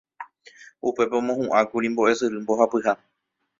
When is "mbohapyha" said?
2.41-2.93